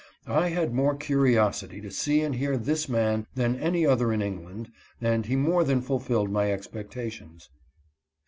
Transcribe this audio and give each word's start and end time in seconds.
I 0.25 0.47
had 0.49 0.73
more 0.73 0.95
curiosity 0.95 1.79
to 1.79 1.91
see 1.91 2.21
and 2.21 2.33
hear 2.33 2.57
this 2.57 2.89
man 2.89 3.27
than 3.35 3.59
any 3.59 3.85
other 3.85 4.11
in 4.11 4.19
England, 4.23 4.71
and 4.99 5.27
he 5.27 5.35
more 5.35 5.63
than 5.63 5.79
fulfilled 5.79 6.31
my 6.31 6.51
expectations. 6.51 7.51